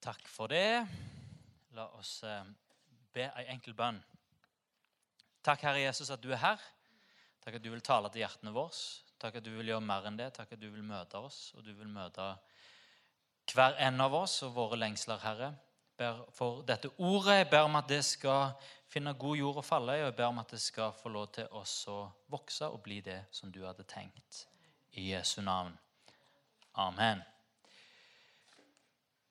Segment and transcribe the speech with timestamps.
[0.00, 0.86] Takk for det.
[1.76, 2.44] La oss eh,
[3.12, 3.98] be ei enkel bønn.
[5.44, 6.62] Takk, Herre Jesus, at du er her.
[7.44, 8.76] Takk at du vil tale til hjertene våre.
[9.20, 10.30] Takk at du vil gjøre mer enn det.
[10.36, 12.30] Takk at du vil møte oss, og du vil møte
[13.50, 15.50] hver en av oss og våre lengsler, Herre.
[16.00, 17.42] Ber for dette ordet.
[17.42, 18.54] Jeg ber om at det skal
[18.88, 21.28] finne god jord å falle i, og jeg ber om at det skal få lov
[21.36, 21.98] til oss å
[22.32, 24.46] vokse og bli det som du hadde tenkt.
[24.96, 25.76] I Jesu navn.
[26.80, 27.20] Amen.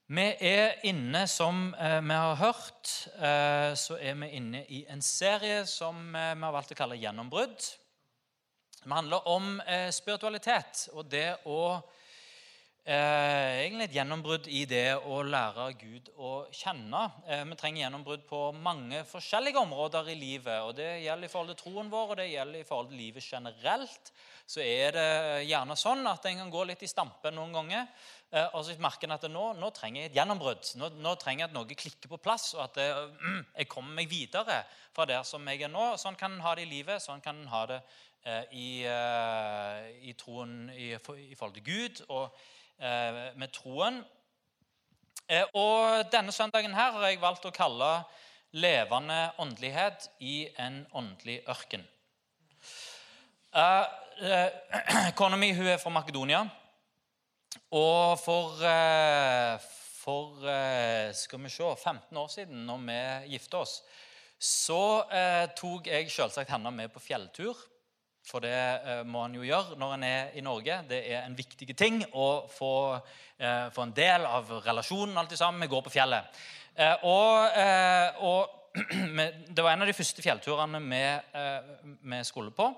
[0.10, 5.04] Vi er inne, som eh, vi har hørt, eh, så er vi inne i en
[5.06, 7.68] serie som eh, vi har valgt å kalle 'Gjennombrudd'.
[8.80, 9.62] Det handler om
[9.94, 11.78] spiritualitet og det å
[12.86, 17.06] eh, Egentlig et gjennombrudd i det å lære Gud å kjenne.
[17.28, 20.62] Eh, vi trenger gjennombrudd på mange forskjellige områder i livet.
[20.62, 23.24] og Det gjelder i forhold til troen vår og det gjelder i forhold til livet
[23.24, 24.14] generelt.
[24.50, 25.10] Så er det
[25.46, 27.86] gjerne sånn at en kan gå litt i stampe noen ganger.
[28.30, 30.68] Eh, og så merker en at nå, nå, trenger jeg et gjennombrudd.
[30.78, 32.90] Nå, nå, trenger jeg at noe klikker på plass, og at det,
[33.26, 34.62] mm, jeg kommer meg videre
[34.94, 35.96] fra der som jeg er nå.
[35.98, 37.80] Sånn kan en ha det i livet, sånn kan en ha det
[38.24, 42.48] eh, i, eh, i, troen i, i, forhold til Gud og eh,
[42.80, 44.00] med troen.
[45.30, 48.04] Eh, og denne søndagen her har jeg valgt å kalle
[48.50, 51.84] 'Levende åndelighet i en åndelig ørken'.
[53.54, 56.48] Eh, kona mi hun er fra Makedonia.
[57.70, 59.60] Og for, eh,
[60.02, 62.98] for eh, skal vi se, 15 år siden, når vi
[63.36, 63.84] gifta oss,
[64.40, 67.54] så eh, tok jeg selvsagt henne med på fjelltur.
[68.30, 70.84] For det eh, må han jo gjøre når han er i Norge.
[70.90, 72.74] Det er en viktig ting å få,
[73.42, 75.66] eh, få en del av relasjonen alltid sammen.
[75.66, 76.40] Vi går på fjellet.
[76.76, 77.58] Eh, og,
[78.30, 78.76] og
[79.56, 81.04] det var en av de første fjellturene vi,
[82.12, 82.70] vi skulle på.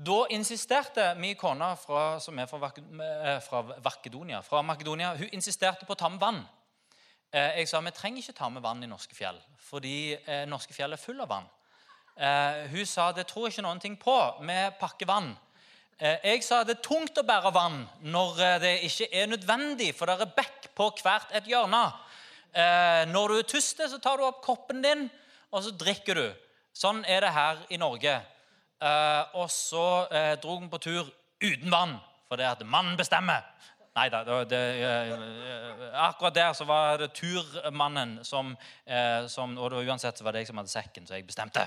[0.00, 2.70] Da insisterte min kone, fra, som er fra,
[3.44, 3.62] fra
[4.44, 6.42] fra Makedonia, hun insisterte på å ta med vann.
[7.32, 10.16] Jeg sa vi trenger ikke ta med vann i norske fjell, fordi
[10.48, 11.48] norske fjell er full av vann.
[12.16, 14.16] Hun sa det tror ikke noen ting på.
[14.44, 15.30] Vi pakker vann.
[16.00, 20.16] Jeg sa det er tungt å bære vann når det ikke er nødvendig, for det
[20.16, 21.82] er bekk på hvert et hjørne.
[23.12, 25.06] Når du er tørst, så tar du opp koppen din,
[25.52, 26.26] og så drikker du.
[26.76, 28.18] Sånn er det her i Norge.
[28.80, 31.08] Uh, og så uh, dro vi på tur
[31.44, 33.44] uten vann, for det at mannen bestemmer.
[33.98, 34.20] Nei da.
[34.22, 38.52] Uh, akkurat der så var det turmannen som,
[39.28, 41.66] som Og uansett så var det jeg som hadde sekken, så jeg bestemte.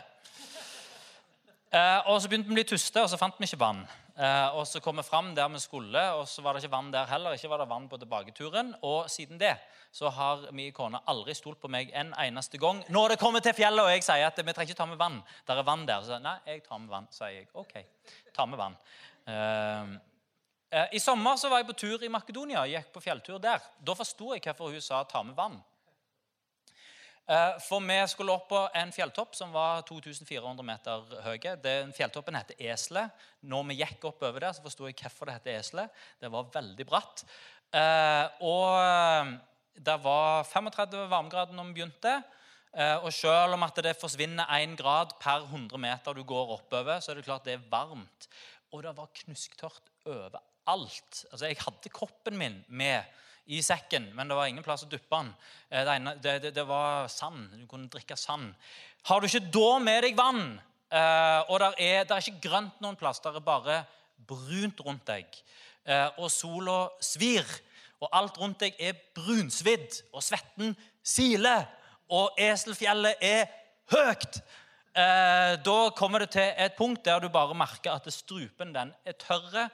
[2.06, 3.84] og Så begynte vi å bli tuste, og så fant vi ikke vann.
[4.56, 7.12] og Så kom vi fram der vi skulle, og så var det ikke vann der
[7.12, 7.36] heller.
[7.36, 8.76] Ikke var det vann på tilbaketuren.
[8.82, 9.58] Og siden det
[9.94, 12.82] så har min kone aldri stolt på meg en eneste gang.
[12.90, 15.20] Når det kommer til fjellet og jeg sier at vi trenger ikke ta med vann,
[15.48, 17.46] der er vann der, så nei, jeg tar med vann, sier jeg.
[17.54, 17.76] Ok,
[18.34, 18.80] ta med vann.
[19.28, 19.94] Uh,
[20.74, 23.62] I sommer så var jeg på tur i Makedonia, gikk på fjelltur der.
[23.78, 25.62] Da forsto jeg hvorfor hun sa 'ta med vann'.
[27.24, 31.38] Uh, for vi skulle opp på en fjelltopp som var 2400 meter høy.
[31.62, 33.12] Den fjelltoppen heter Eselet.
[33.42, 35.90] Når vi gikk oppover der, så forsto jeg hvorfor det heter Eselet.
[36.20, 37.24] Det var veldig bratt.
[38.42, 39.40] og
[39.74, 42.22] det var 35 varmegrader når vi begynte.
[42.74, 47.00] Eh, og selv om at det forsvinner 1 grad per 100 meter du går oppover,
[47.00, 48.28] så er det klart det er varmt.
[48.74, 50.53] Og det var knusktørt overalt.
[50.70, 53.04] Altså, Jeg hadde koppen min med
[53.46, 55.34] i sekken, men det var ingen plass å duppe den.
[55.70, 57.50] Eh, det, ene, det, det, det, var sand.
[57.60, 58.54] Du kunne drikke sand.
[59.10, 60.46] Har du ikke da med deg vann,
[60.88, 63.84] eh, og det er, er, ikke grønt noen plass, det er bare
[64.24, 65.28] brunt rundt deg,
[66.16, 67.44] og sola svir
[68.04, 70.74] og alt rundt deg er brunsvidd, og svetten
[71.06, 71.66] siler,
[72.12, 73.48] og Eselfjellet er
[73.94, 74.40] høyt,
[74.92, 79.16] eh, da kommer det til et punkt der du bare merker at strupen den er
[79.20, 79.70] tørre.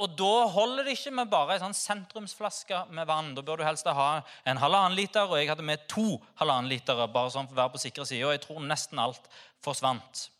[0.00, 3.34] Og Da holder det ikke med bare en sånn sentrumsflaske med vann.
[3.36, 7.06] Da bør du helst ha en halvannen liter, og jeg hadde med to halvannen liter.
[7.06, 9.28] bare sånn for å være på sikre side, og jeg tror nesten alt
[9.60, 10.30] forsvant.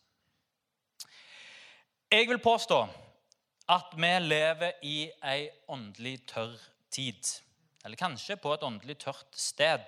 [2.11, 2.89] Jeg vil påstå
[3.69, 6.57] at vi lever i ei åndelig tørr
[6.91, 7.21] tid.
[7.85, 9.85] Eller kanskje på et åndelig tørt sted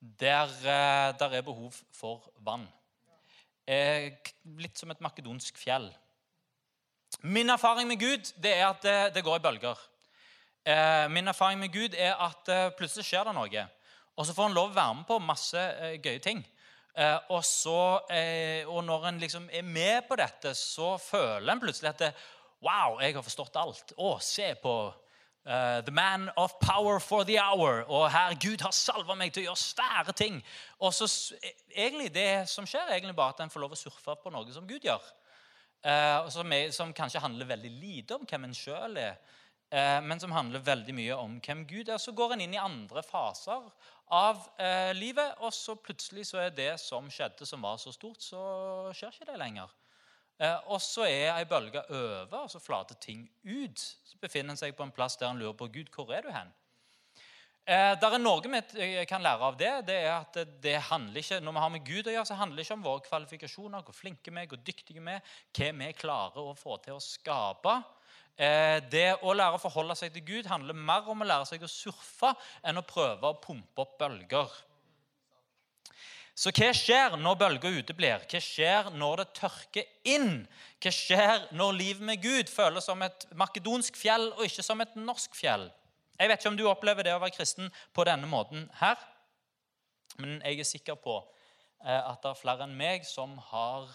[0.00, 0.46] der
[1.18, 2.68] det er behov for vann.
[3.66, 4.16] Eh,
[4.56, 5.90] litt som et makedonsk fjell.
[7.22, 9.82] Min erfaring med Gud det er at det, det går i bølger.
[10.64, 13.66] Eh, min erfaring med Gud er at plutselig skjer det noe.
[14.16, 15.62] Og så får han lov å være med på masse
[16.02, 16.42] gøye ting.
[17.30, 18.00] og, så,
[18.66, 22.10] og når en liksom er med på dette, så føler en plutselig at det,
[22.60, 23.94] Wow, jeg har forstått alt.
[23.96, 24.74] Å, se på
[25.46, 27.84] Uh, the man of power for the hour.
[27.88, 30.36] Og her, Gud har salva meg til å gjøre svære ting.
[30.84, 31.08] Og så
[31.72, 34.52] egentlig Det som skjer, er egentlig bare at en får lov å surfe på noe
[34.52, 35.00] som Gud gjør.
[35.80, 39.16] Uh, som, er, som, kanskje handler veldig lite om hvem en sjøl er.
[39.70, 41.98] eh, men som handler veldig mye om hvem Gud er.
[41.98, 43.70] Så går en inn i andre faser
[44.10, 48.18] av eh, livet, og så plutselig så er det som skjedde, som var så stort,
[48.22, 48.40] så
[48.96, 49.70] skjer ikke det lenger.
[50.40, 53.78] Eh, og så er ei bølge over, og så flater ting ut.
[53.78, 56.32] Så befinner en seg på en plass der en lurer på Gud, hvor er du
[56.34, 56.50] hen?
[57.68, 59.86] Eh, der er Noe vi kan lære av det.
[59.86, 62.56] det er at det handler ikke, Når vi har med Gud å gjøre, så handler
[62.56, 65.20] det ikke om våre kvalifikasjoner, hvor flinke vi er, hvor dyktige vi er,
[65.52, 67.82] hva vi klarer å få til å skape.
[68.40, 71.62] Eh, det å lære å forholde seg til Gud handler mer om å lære seg
[71.62, 72.32] å surfe
[72.64, 74.48] enn å prøve å pumpe opp bølger.
[76.34, 78.22] Så hva skjer når bølger uteblir?
[78.24, 80.46] Hva skjer når det tørker inn?
[80.80, 84.96] Hva skjer når livet med Gud føles som et makedonsk fjell og ikke som et
[84.96, 85.68] norsk fjell?
[86.20, 89.00] Jeg vet ikke om du opplever det å være kristen på denne måten her,
[90.20, 93.88] men jeg er sikker på eh, at det er flere enn meg som har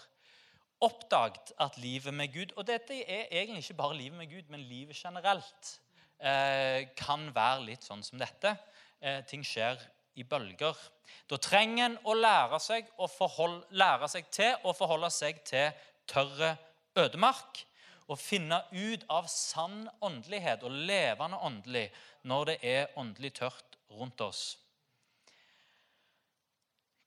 [0.82, 4.64] oppdaget at livet med Gud Og dette er egentlig ikke bare livet med Gud, men
[4.66, 5.70] livet generelt
[6.18, 8.56] eh, kan være litt sånn som dette.
[9.00, 9.78] Eh, ting skjer
[10.18, 10.74] i bølger.
[11.30, 15.70] Da trenger en å lære seg, å forholde, lære seg til å forholde seg til
[16.10, 16.56] tørre
[16.98, 17.62] ødemark.
[18.06, 21.88] Og finne ut av sann åndelighet og levende åndelig
[22.26, 24.58] når det er åndelig tørt rundt oss.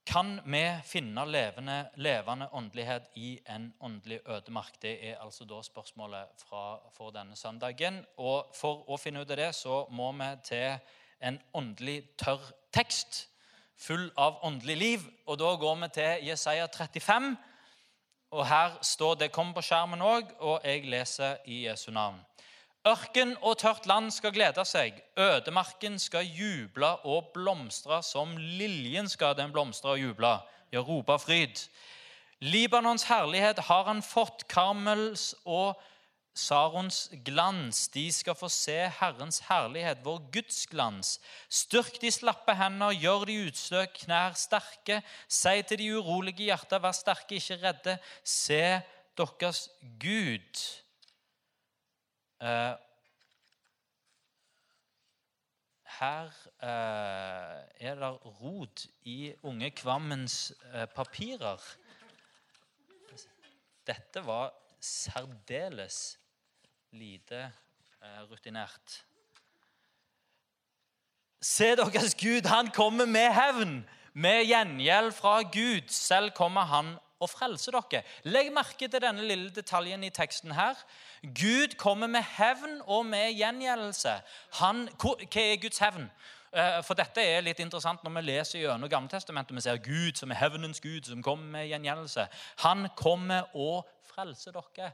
[0.09, 4.81] Kan vi finne levende, levende åndelighet i en åndelig ødemark?
[4.81, 8.01] Det er altså da spørsmålet fra, for denne søndagen.
[8.17, 10.79] Og For å finne ut av det så må vi til
[11.21, 12.41] en åndelig tørr
[12.73, 13.27] tekst
[13.77, 15.05] full av åndelig liv.
[15.27, 17.37] Og Da går vi til Jesaja 35.
[18.31, 22.19] Og Her står det kommer på skjermen òg, og jeg leser i Jesu navn.
[22.89, 27.99] Ørken og tørt land skal glede seg, ødemarken skal juble og blomstre.
[28.05, 30.31] Som liljen skal den blomstre og juble,
[30.73, 31.67] ja, rope fryd.
[32.39, 35.77] Libanons herlighet har han fått, Karmels og
[36.39, 37.87] Sarons glans.
[37.91, 41.17] De skal få se Herrens herlighet, vår Guds glans.
[41.51, 45.01] Styrk de slappe hender, gjør de utstøk knær sterke.
[45.27, 47.97] Si til de urolige hjerter, vær sterke, ikke redde.
[48.23, 48.79] Se
[49.19, 49.67] deres
[49.99, 50.63] Gud.
[52.41, 52.75] Eh,
[55.99, 56.29] her
[56.63, 61.59] eh, er det rot i unge Kvammens eh, papirer.
[63.87, 66.19] Dette var særdeles
[66.91, 67.51] lite
[68.31, 69.03] rutinert.
[71.41, 75.91] Se deres Gud, han kommer med hevn, med gjengjeld fra Gud.
[75.91, 78.03] Selv kommer han og frelser dere.
[78.23, 80.79] Legg merke til denne lille detaljen i teksten her.
[81.23, 84.19] Gud kommer med hevn og med gjengjeldelse.
[84.61, 86.09] Han, hva er Guds hevn?
[86.49, 89.55] Eh, for dette er litt interessant når vi leser gjennom Gammeltestamentet.
[89.55, 92.25] Vi ser Gud som er hevnens Gud, som kommer med gjengjeldelse.
[92.65, 94.93] Han kommer og frelser dere.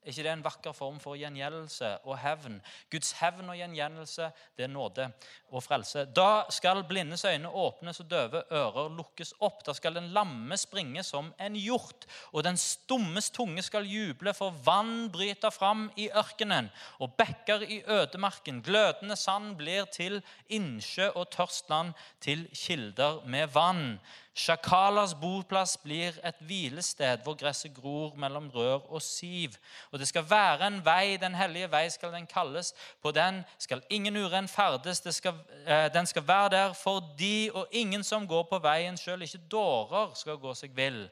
[0.00, 2.54] Er ikke det en vakker form for gjengjeldelse og hevn?
[2.88, 5.10] Guds hevn og gjengjeldelse, det er nåde
[5.52, 6.06] og frelse.
[6.16, 9.60] Da skal blindes øyne åpnes og døve ører lukkes opp.
[9.66, 14.56] Da skal den lamme springe som en hjort, og den stummes tunge skal juble, for
[14.64, 18.62] vann bryter fram i ørkenen, og bekker i ødemarken.
[18.64, 21.92] Glødende sand blir til innsjø og tørstland
[22.24, 24.00] til kilder med vann.
[24.40, 29.58] Sjakalas boplass blir et hvilested hvor gresset gror mellom rør og siv.
[29.90, 32.72] Og det skal være en vei, den hellige vei skal den kalles.
[33.02, 35.02] På den skal ingen uren ferdes.
[35.14, 35.34] Skal,
[35.66, 39.44] eh, den skal være der for de og ingen som går på veien, sjøl ikke
[39.50, 41.08] dårer, skal gå seg vill.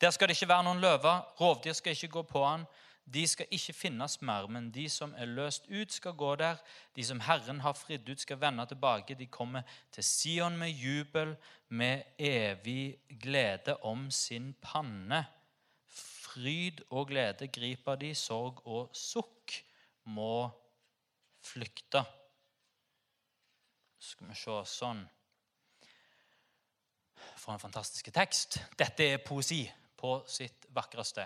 [0.00, 2.66] Der skal det ikke være noen løver, rovdyr skal ikke gå på han.
[3.14, 6.58] De skal ikke finnes mer, men de som er løst ut, skal gå der.
[6.96, 9.16] De som Herren har fridd ut, skal vende tilbake.
[9.16, 9.62] De kommer
[9.92, 11.36] til Sion med jubel,
[11.68, 15.24] med evig glede om sin panne.
[15.88, 19.56] Fryd og glede griper de, sorg og sukk
[20.04, 20.50] må
[21.40, 22.04] flykte.
[23.98, 25.00] Skal vi se sånn
[27.38, 28.60] For en fantastisk tekst.
[28.78, 29.62] Dette er poesi
[29.98, 31.24] på sitt vakreste.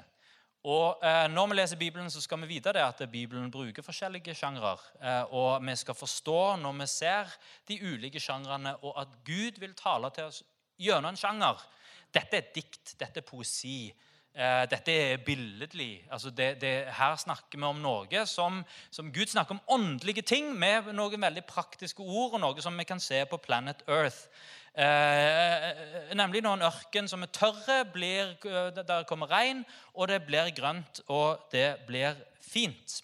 [0.63, 4.35] Og eh, Når vi leser Bibelen, så skal vi vite det at Bibelen bruker forskjellige
[4.35, 4.77] sjangre.
[5.03, 7.35] Eh, og vi skal forstå når vi ser
[7.69, 10.43] de ulike sjangrene, og at Gud vil tale til oss
[10.79, 11.67] gjennom en sjanger.
[12.15, 13.93] Dette er dikt, dette er poesi.
[14.33, 16.07] Eh, dette er billedlig.
[16.11, 20.55] Altså det, det, her snakker vi om noe som, som, Gud snakker om åndelige ting
[20.55, 24.29] med noen veldig praktiske ord, og noe som vi kan se på Planet Earth.
[24.73, 29.65] Eh, nemlig når en ørken som er tørre, blir, eh, der kommer regn,
[29.95, 33.03] og det blir grønt, og det blir fint.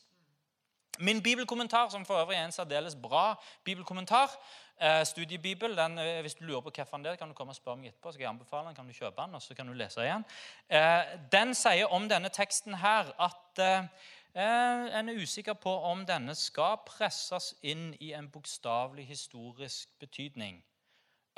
[0.98, 3.34] Min bibelkommentar, som for øvrig er en særdeles bra
[3.64, 4.30] bibelkommentar,
[4.80, 7.56] eh, studiebibel, den, eh, Hvis du lurer på hvilken det er, kan du komme og
[7.56, 8.12] spørre meg etterpå.
[8.12, 10.24] så kan jeg anbefale den, kan du kjøpe den, og så kan du lese igjen.
[10.70, 13.84] Eh, den sier om denne teksten her at eh,
[14.38, 20.60] Eh, en er usikker på om denne skal presses inn i en bokstavelig historisk betydning.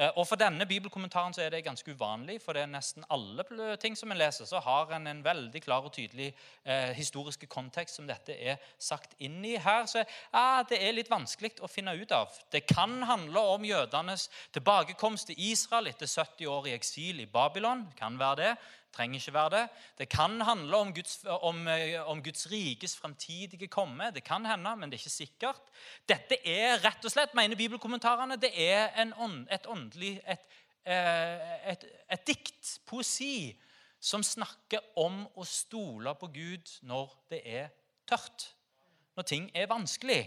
[0.00, 3.44] Eh, og For denne bibelkommentaren så er det ganske uvanlig, for det er nesten alle
[3.82, 6.30] ting som en leser, så har en en veldig klar og tydelig
[6.64, 9.56] eh, historiske kontekst som dette er sagt inn i.
[9.60, 12.32] Her så ja, det er litt vanskelig å finne ut av.
[12.52, 17.84] Det kan handle om jødenes tilbakekomst til Israel etter 70 år i eksil i Babylon.
[17.90, 18.54] Det kan være det
[18.94, 19.62] trenger ikke være det.
[19.98, 21.62] Det kan handle om Guds, om,
[22.10, 24.10] om Guds rikes fremtidige komme.
[24.14, 25.72] Det kan hende, men det er ikke sikkert.
[26.08, 30.46] Dette er rett og slett, mener bibelkommentarene, det er ånd, et åndelig et,
[30.84, 33.56] eh, et, et dikt, poesi,
[34.00, 37.72] som snakker om å stole på Gud når det er
[38.08, 38.54] tørt.
[39.16, 40.22] Når ting er vanskelig.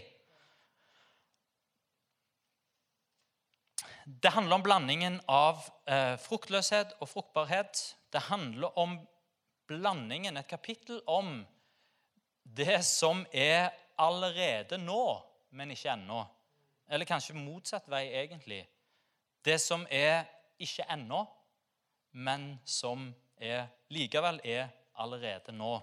[4.04, 7.80] Det handler om blandingen av eh, fruktløshet og fruktbarhet.
[8.14, 8.98] Det handler om
[9.66, 11.40] blandingen, et kapittel om
[12.44, 15.18] det som er allerede nå,
[15.50, 16.20] men ikke ennå.
[16.86, 18.60] Eller kanskje motsatt vei, egentlig.
[19.42, 20.28] Det som er
[20.62, 21.24] ikke ennå,
[22.12, 25.74] men som er, likevel er allerede nå.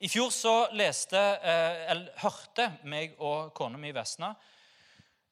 [0.00, 4.32] I fjor så leste, eh, eller hørte meg og kona mi Vesna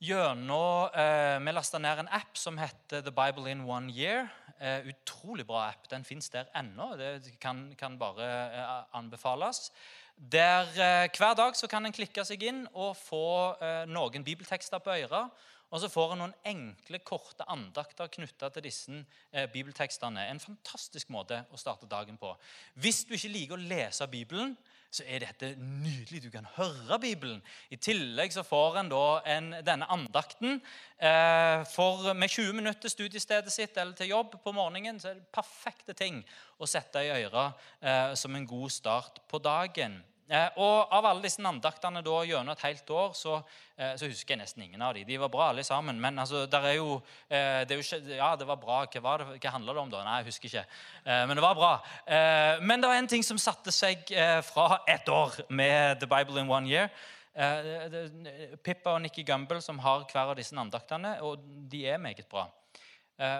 [0.03, 4.29] gjennom eh, Vi lasta ned en app som heter The Bible in One Year.
[4.63, 5.89] Eh, utrolig bra app.
[5.91, 6.93] Den fins der ennå.
[6.97, 9.73] Det kan, kan bare eh, anbefales.
[10.15, 13.25] Der eh, Hver dag så kan en klikke seg inn og få
[13.59, 15.43] eh, noen bibeltekster på øret.
[15.73, 19.01] Og så får en noen enkle, korte andakter knytta til disse
[19.33, 20.29] eh, bibeltekstene.
[20.31, 22.31] En fantastisk måte å starte dagen på.
[22.79, 24.55] Hvis du ikke liker å lese Bibelen,
[24.93, 26.23] så er dette nydelig.
[26.27, 27.41] Du kan høre Bibelen.
[27.73, 30.61] I tillegg så får en da en, denne andakten.
[31.01, 35.33] Eh, for med 20 minutter studiestedet sitt eller til jobb på morgenen så er det
[35.33, 36.21] perfekte ting
[36.61, 40.03] å sette i øret eh, som en god start på dagen.
[40.33, 43.35] Eh, og Av alle disse andaktene da, gjennom et helt år så,
[43.77, 45.05] eh, så, husker jeg nesten ingen av dem.
[45.05, 45.99] De var bra alle sammen.
[46.01, 48.85] Men altså, er jo, eh, det er jo Ja, det var bra.
[48.87, 50.05] Hva, var det, hva handla det om, da?
[50.05, 50.65] Nei, jeg husker ikke.
[51.05, 51.73] Men det var bra.
[52.61, 54.09] Men det var en ting som satte seg
[54.45, 56.89] fra ett år med The Bible in One Year.
[58.63, 62.47] Pippa og Nikki Gumbel som har hver av disse andaktene, og de er meget bra.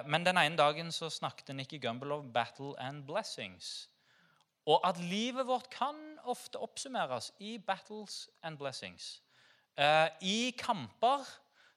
[0.07, 3.89] Men den ene dagen så snakket Nikki Gumbel om 'battle and blessings'.
[4.67, 9.23] Og at livet vårt kan ofte oppsummeres i battles and blessings.
[9.77, 11.25] Eh, I kamper,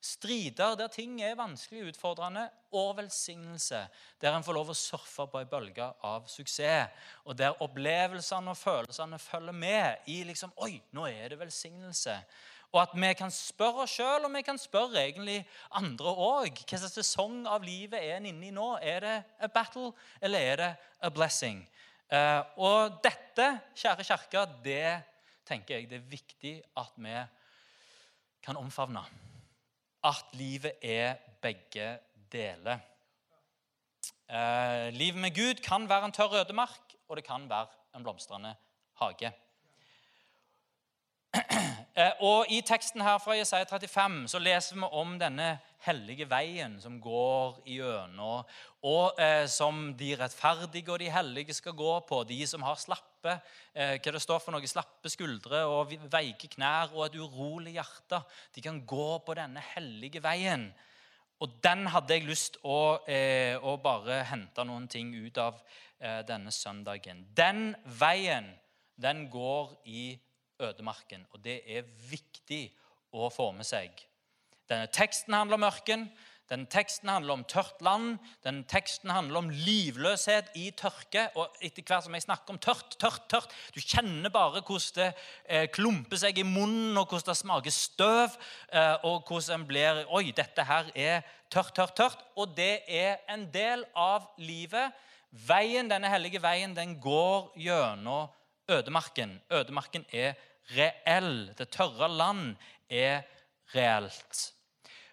[0.05, 3.87] strider der ting er vanskelig utfordrende, og velsignelse.
[4.21, 6.91] Der en får lov å surfe på ei bølge av suksess.
[7.25, 12.17] Og der opplevelsene og følelsene følger med i liksom, Oi, nå er det velsignelse.
[12.75, 15.37] Og at vi kan spørre oss sjøl, og vi kan spørre egentlig
[15.79, 16.59] andre òg.
[16.67, 18.73] Hva slags sesong av livet er en inne i nå?
[18.83, 21.63] Er det a battle, eller er det a blessing?
[22.13, 25.01] Eh, og dette, kjære kirke, det
[25.45, 27.15] tenker jeg det er viktig at vi
[28.45, 29.01] kan omfavne.
[30.05, 31.97] At livet er begge
[32.31, 32.77] deler.
[34.29, 38.55] Eh, livet med Gud kan være en tørr ødemark, og det kan være en blomstrende
[39.01, 39.31] hage.
[41.95, 45.53] Eh, og I teksten her fra Jesaja 35 så leser vi om denne
[45.85, 48.45] hellige veien som går igjennom,
[48.85, 52.23] og eh, som de rettferdige og de hellige skal gå på.
[52.27, 53.37] De som har slappe
[53.73, 58.21] eh, hva det står for noe, slappe skuldre og veike knær og et urolig hjerte.
[58.55, 60.69] De kan gå på denne hellige veien.
[61.43, 65.59] Og den hadde jeg lyst å, eh, å bare hente noen ting ut av
[65.99, 67.25] eh, denne søndagen.
[67.35, 68.53] Den veien,
[68.95, 70.13] den går i
[70.63, 71.25] ødemarken.
[71.33, 72.63] Og det er viktig
[73.15, 73.91] å få med seg.
[74.69, 76.07] Denne teksten handler om ørken.
[76.49, 78.19] Denne teksten handler om tørt land.
[78.45, 81.23] Denne teksten handler om livløshet i tørke.
[81.41, 85.07] Og etter hvert som jeg snakker om tørt, tørt, tørt Du kjenner bare hvordan det
[85.49, 88.37] eh, klumper seg i munnen, og hvordan det smaker støv.
[88.69, 92.25] Eh, og hvordan en blir Oi, dette her er tørt, tørt, tørt.
[92.37, 94.93] Og det er en del av livet.
[95.49, 98.29] Veien, Denne hellige veien den går gjennom
[98.69, 99.39] ødemarken.
[99.49, 100.37] Ødemarken er
[100.77, 101.49] reell.
[101.57, 102.53] Det tørre land
[102.89, 103.25] er
[103.73, 104.51] reelt.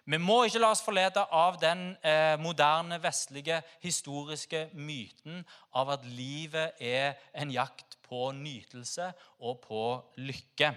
[0.03, 5.39] Vi må ikke la oss forlede av den eh, moderne, vestlige, historiske myten
[5.79, 9.07] av at livet er en jakt på nytelse
[9.47, 9.83] og på
[10.19, 10.73] lykke.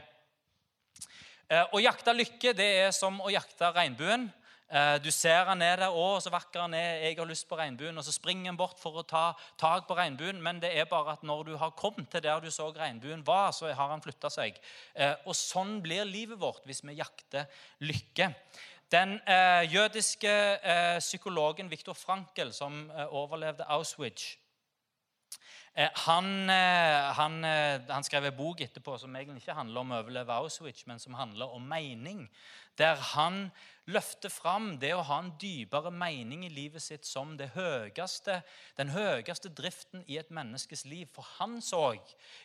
[1.50, 4.28] Eh, å jakte lykke det er som å jakte regnbuen.
[4.66, 7.59] Eh, du ser han er der, å, så vakker han er, jeg har lyst på
[7.59, 7.99] regnbuen.
[7.99, 9.28] Og så springer han bort for å ta
[9.59, 12.50] tak på regnbuen, men det er bare at når du har kommet til der du
[12.54, 14.59] så regnbuen var, så har han flytta seg.
[14.95, 17.47] Eh, og sånn blir livet vårt hvis vi jakter
[17.87, 18.33] lykke.
[18.93, 20.31] Den eh, jødiske
[20.62, 24.37] eh, psykologen Viktor Frankel, som eh, overlevde Auschwitz,
[25.76, 29.90] Eh, han, eh, han, eh, han, skrev en bok etterpå som egentlig ikke handler om
[29.93, 32.23] å overleve Auschwitz, men som handler om mening.
[32.81, 33.50] Der han
[33.87, 38.40] løfter fram det å ha en dypere mening i livet sitt som høyeste,
[38.78, 41.07] den høyeste driften i et menneskes liv.
[41.14, 41.95] For han så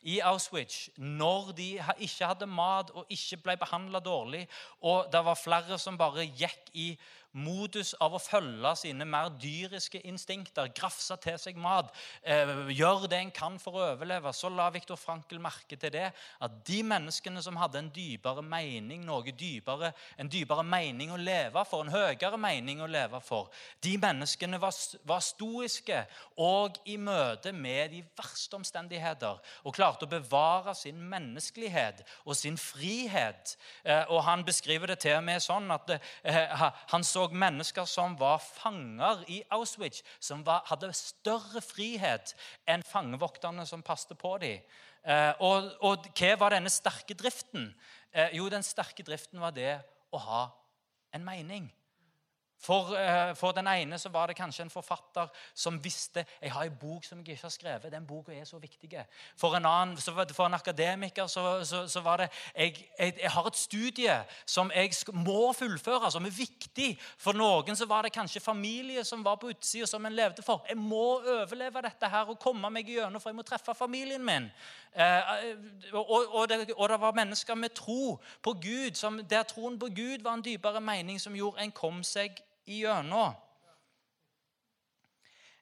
[0.02, 1.70] i Auschwitz, når de
[2.06, 4.46] ikke hadde mat og ikke ble behandla dårlig,
[4.86, 6.92] og det var flere som bare gikk i
[7.32, 11.92] modus av å følge sine mer dyriske instinkter, grafse til seg mat,
[12.24, 16.10] eh, gjøre det en kan for å overleve, så la Viktor Frankel merke til det
[16.12, 21.64] at de menneskene som hadde en dypere mening, noe dypere, en dypere mening å leve
[21.66, 23.50] for, en høyere mening å leve for,
[23.82, 24.76] de menneskene var,
[25.08, 26.04] var stoiske
[26.38, 32.58] og i møte med de verste omstendigheter og klarte å bevare sin menneskelighet og sin
[32.60, 33.56] frihet.
[33.84, 38.16] Eh, og han beskriver det til og med sånn at eh, han så mennesker som
[38.18, 42.34] var fanger i Auschwitz, som var, hadde større frihet
[42.66, 44.66] enn fangevokterne som passet på dem.
[45.06, 47.70] Eh, og, og, hva var denne sterke driften?
[48.12, 49.76] Eh, jo, den sterke driften var det
[50.14, 50.42] å ha
[51.14, 51.70] en mening.
[52.62, 56.68] For, eh, for, den ene så var det kanskje en forfatter som visste jeg har
[56.68, 57.92] en bok som jeg ikke har skrevet.
[57.92, 58.92] Den boka er så viktig.
[59.38, 63.48] For en, annen, for en akademiker så, så, så var det jeg, jeg, jeg, har
[63.48, 66.92] et studie som jeg må fullføre, som er viktig.
[67.18, 70.62] For noen så var det kanskje familie som var på utsida, som en levde for.
[70.70, 74.52] Jeg må overleve dette her og komme meg gjennom, for jeg må treffe familien min.
[74.94, 75.34] Eh,
[75.94, 79.90] og, og, det, og, det, var mennesker med tro på Gud, som, der troen på
[79.90, 82.38] Gud var en dypere mening som gjorde en kom seg
[82.72, 83.36] igjennom.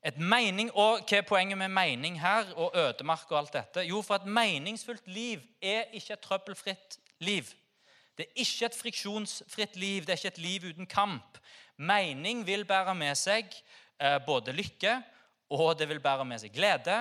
[0.06, 3.84] Et mening, og Hva er poenget med mening her og ødemark og alt dette?
[3.84, 7.44] Jo, for et meningsfullt liv er ikke et trøbbelfritt liv.
[8.18, 11.38] Det er ikke et friksjonsfritt liv, det er ikke et liv uten kamp.
[11.78, 13.52] Mening vil bære med seg
[14.00, 15.02] eh, både lykke,
[15.50, 16.96] og det vil bære med seg glede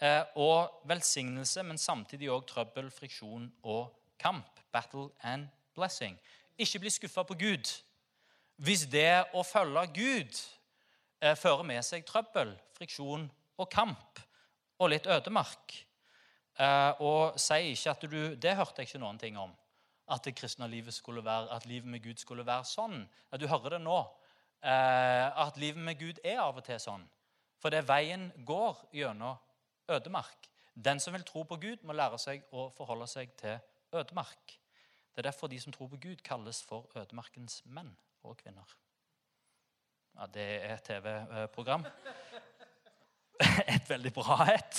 [0.00, 4.48] eh, og velsignelse, men samtidig òg trøbbel, friksjon og kamp.
[4.72, 6.16] Battle and blessing.
[6.58, 7.72] Ikke bli skuffa på Gud
[8.58, 10.38] hvis det å følge Gud
[11.22, 14.22] eh, fører med seg trøbbel, friksjon og kamp
[14.78, 15.76] og litt ødemark.
[16.58, 19.54] Eh, og sier ikke at du Det hørte jeg ikke noen ting om.
[20.10, 23.04] At det kristne livet skulle være, at livet med Gud skulle være sånn.
[23.30, 23.98] At du hører det nå.
[24.62, 27.04] Eh, at livet med Gud er av og til sånn.
[27.62, 29.38] For det veien går gjennom
[29.90, 30.50] ødemark.
[30.74, 33.58] Den som vil tro på Gud, må lære seg å forholde seg til
[33.94, 34.58] ødemark.
[35.14, 37.90] Det er derfor de som tror på Gud, kalles for ødemarkens menn
[38.24, 38.76] og kvinner.
[40.18, 41.84] Ja, det er et TV-program.
[43.70, 44.78] Et veldig bra et,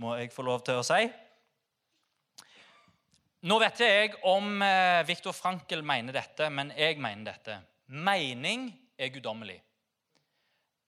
[0.00, 1.02] må jeg få lov til å si.
[3.44, 7.58] Nå vet jeg om eh, Viktor Frankel mener dette, men jeg mener dette.
[7.92, 8.64] Mening
[8.96, 9.58] er guddommelig.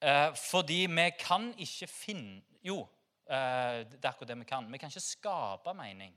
[0.01, 2.81] Eh, fordi vi kan ikke finne Jo,
[3.29, 4.73] eh, det er akkurat det vi kan.
[4.73, 6.17] Vi kan ikke skape mening.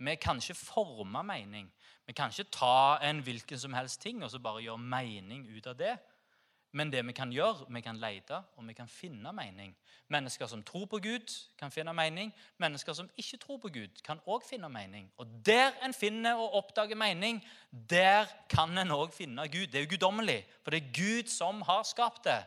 [0.00, 1.72] Vi kan ikke forme mening.
[2.06, 5.66] Vi kan ikke ta en hvilken som helst ting og så bare gjøre mening ut
[5.66, 5.98] av det.
[6.72, 9.74] Men det vi kan gjøre, vi kan lete og vi kan finne mening.
[10.08, 12.32] Mennesker som tror på Gud, kan finne mening.
[12.58, 15.10] Mennesker som ikke tror på Gud, kan òg finne mening.
[15.18, 19.66] Og der en finner og oppdager mening, der kan en òg finne Gud.
[19.66, 22.40] Det er jo guddommelig, for det er Gud som har skapt det.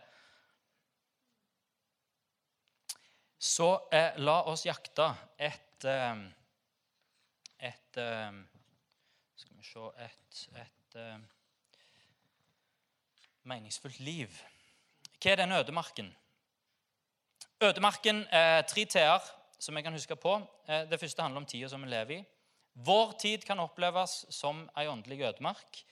[3.44, 6.24] Så eh, la oss jakte et eh,
[7.64, 8.34] et eh,
[9.36, 11.20] Skal vi se Et, et uh,
[13.44, 14.30] meningsfullt liv.
[15.20, 16.12] Hva er den ødemarken?
[17.64, 19.24] Ødemarken er tre t-er
[19.60, 20.36] som jeg kan huske på.
[20.68, 22.24] Eh, det første handler om tida som vi lever i.
[22.74, 25.84] Vår tid kan oppleves som ei åndelig ødemark.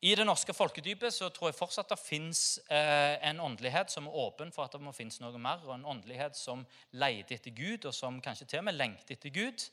[0.00, 4.52] I det norske folkedypet så tror jeg fortsatt det fins en åndelighet som er åpen
[4.54, 7.94] for at det må finnes noe mer, og en åndelighet som leter etter Gud, og
[7.94, 9.66] som kanskje til og med lengter etter Gud.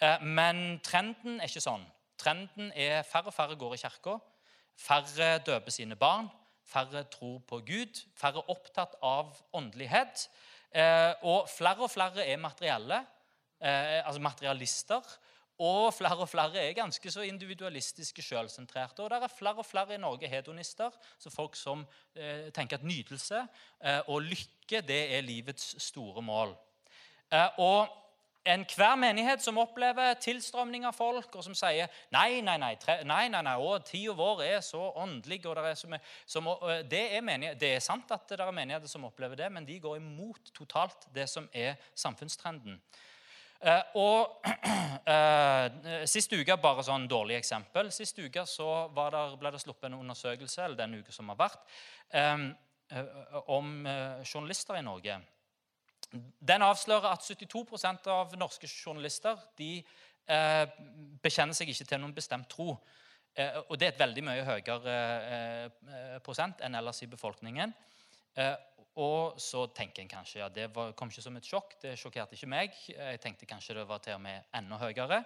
[0.00, 1.84] Eh, men trenden er ikke sånn.
[2.20, 4.16] Trenden er færre og færre går i kirka.
[4.80, 6.30] Færre døper sine barn.
[6.64, 8.00] Færre tror på Gud.
[8.16, 10.28] Færre opptatt av åndelighet.
[10.72, 13.02] Eh, og flere og flere er materielle,
[13.60, 15.04] eh, altså materialister.
[15.60, 19.02] Og flere og flere er ganske så individualistiske, selvsentrerte.
[19.02, 21.84] Og det er flere og flere i Norge hedonister, så folk som
[22.54, 23.42] tenker at nytelse
[24.08, 26.56] og lykke det er livets store mål.
[27.58, 27.88] og
[28.44, 33.26] enhver menighet som opplever tilstrømning av folk, og som sier nei, nei, nei, tre, nei,
[33.32, 36.48] nei, nei å, tida vår er så åndelig og det er, som, som,
[36.88, 39.76] det, er menighet, det er sant at det er menigheter som opplever det, men de
[39.82, 42.80] går imot totalt det som er samfunnstrenden.
[43.60, 44.46] Uh, og
[45.12, 49.98] uh, Sist uke, bare sånn dårlig eksempel, sist uke så der, ble det sluppet en
[49.98, 51.74] undersøkelse eller den uke som har vært,
[52.16, 52.46] um,
[53.52, 53.68] om
[54.24, 55.20] journalister i Norge.
[56.10, 60.64] Den avslører at 72% av norske journalister de eh,
[61.22, 62.74] bekjenner seg ikke til noen bestemt tro.
[63.34, 64.96] Eh, og det er et veldig mye høyere
[65.36, 67.74] eh, prosent enn ellers i befolkningen.
[68.34, 68.56] Eh,
[69.00, 71.78] og så tenker en kanskje ja, det var, kom ikke som et sjokk.
[71.82, 72.74] Det sjokkerte ikke meg.
[72.90, 75.22] Jeg tenkte kanskje det var til og med enda høyere.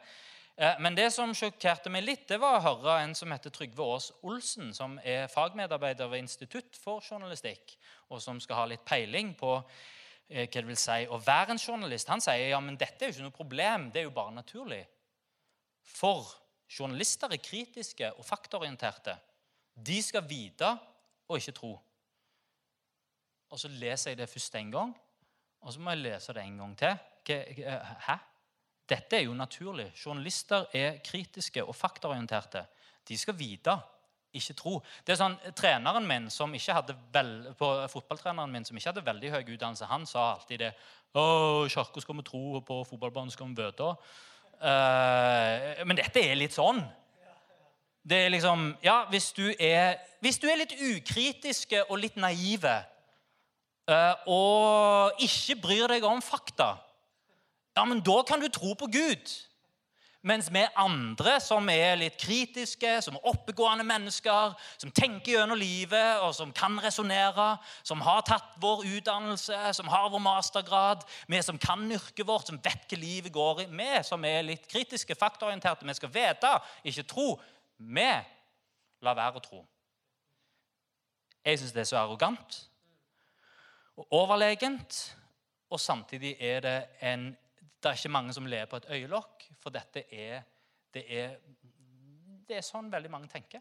[0.55, 3.89] Eh, men det som sjokkerte meg litt, det var å høre en som heter Trygve
[3.89, 7.79] Aas Olsen, som er fagmedarbeider ved Institutt for journalistikk,
[8.13, 9.83] og som skal ha litt peiling på eh,
[10.29, 12.09] hva det vil si å være en journalist.
[12.09, 14.83] Han sier ja, men dette er jo ikke noe problem, det er jo bare naturlig.
[15.85, 16.27] For
[16.71, 19.17] journalister er kritiske og faktaorienterte.
[19.75, 20.71] De skal vite
[21.29, 21.73] og ikke tro.
[23.53, 24.95] Og så leser jeg det først én gang,
[25.61, 26.97] og så må jeg lese det en gang til.
[28.09, 28.17] Hæ?
[28.89, 29.93] Dette er jo naturlig.
[29.97, 32.65] Journalister er kritiske og faktaorienterte.
[33.09, 33.77] De skal vite,
[34.35, 34.75] ikke tro.
[35.07, 39.07] Det er sånn, treneren min, som ikke hadde vel, på Fotballtreneren min som ikke hadde
[39.07, 40.75] veldig høy utdannelse, han sa alltid det.
[41.15, 41.25] 'Å,
[41.71, 43.95] kirka skal vi tro, og på fotballbanen skal vi vøte
[44.65, 46.79] Uh, men dette er litt sånn.
[48.05, 52.73] Det er liksom Ja, hvis du er, hvis du er litt ukritiske og litt naive
[53.91, 56.77] uh, og ikke bryr deg om fakta
[57.75, 59.33] ja, men da kan du tro på Gud.
[60.25, 66.23] Mens vi andre som er litt kritiske, som er oppegående mennesker, som tenker gjennom livet
[66.25, 67.51] og som kan resonnere,
[67.85, 72.57] som har tatt vår utdannelse, som har vår mastergrad, vi som kan yrket vårt, som
[72.57, 76.55] vet hva livet går i, vi som er litt kritiske, faktaorienterte, vi skal vite,
[76.89, 77.29] ikke tro,
[77.77, 78.09] vi
[79.05, 79.63] lar være å tro.
[81.45, 82.63] Jeg syns det er så arrogant
[84.01, 85.03] og overlegent,
[85.69, 87.35] og samtidig er det en
[87.85, 90.43] det er ikke mange som ler på et øyelokk, for dette er,
[90.95, 91.37] det er,
[92.49, 93.61] det er sånn veldig mange tenker.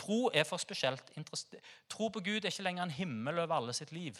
[0.00, 1.12] Tro er for spesielt.
[1.90, 4.16] Tro på Gud er ikke lenger en himmel over alle sitt liv.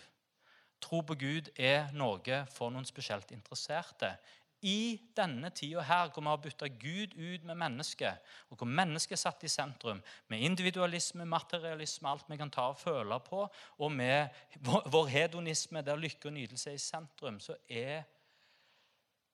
[0.81, 4.13] Tro på Gud er noe for noen spesielt interesserte.
[4.61, 8.21] I denne tida her, hvor vi har bytta Gud ut med mennesket,
[8.53, 12.81] og hvor mennesket er satt i sentrum, med individualisme, materialisme, alt vi kan ta og
[12.81, 13.47] føle på,
[13.79, 14.29] og med
[14.61, 18.05] vår hedonisme, der lykke og nytelse er i sentrum, så er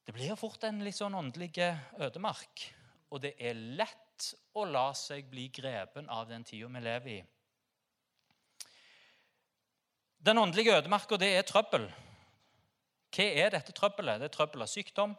[0.07, 1.51] det blir fort en litt sånn åndelig
[1.99, 2.63] ødemark.
[3.11, 7.23] Og det er lett å la seg bli grepen av den tida vi lever i.
[10.27, 11.89] Den åndelige ødemarka, det er trøbbel.
[13.17, 14.23] Hva er dette trøbbelet?
[14.23, 15.17] Det er trøbbel av sykdom,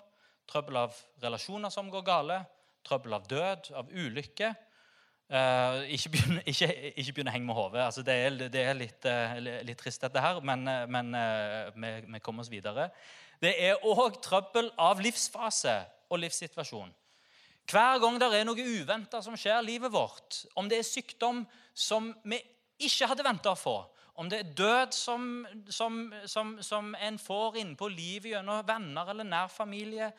[0.47, 2.39] trøbbel av relasjoner som går gale,
[2.88, 4.54] trøbbel av død, av ulykke.
[5.28, 7.84] Uh, ikke, begynne, å henge med hodet.
[7.84, 9.36] Altså, det er, det er litt, uh,
[9.67, 11.12] litt, trist, dette her, men, uh, men
[11.76, 12.88] vi, vi kommer oss videre.
[13.41, 15.76] Det er òg trøbbel av livsfase
[16.10, 16.93] og livssituasjon.
[17.67, 21.43] Hver gang det er noe uventa som skjer i livet vårt, om det er sykdom
[21.76, 22.39] som vi
[22.88, 23.78] ikke hadde venta å få,
[24.17, 25.26] om det er død som,
[25.69, 30.10] som, som, som en får innpå livet gjennom venner eller nær familie,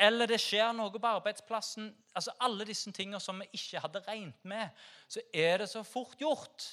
[0.00, 4.40] eller det skjer noe på arbeidsplassen altså Alle disse tingene som vi ikke hadde regnet
[4.42, 4.72] med,
[5.06, 6.66] så er det så fort gjort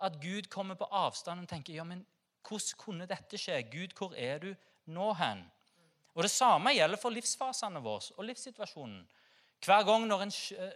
[0.00, 2.04] at Gud kommer på avstand og tenker ja, men
[2.46, 3.58] hvordan kunne dette skje?
[3.72, 4.50] Gud, hvor er du?
[4.86, 5.44] Nå hen?
[6.14, 9.00] Og Det samme gjelder for livsfasene våre og livssituasjonen.
[9.64, 10.32] Hver gang når, en,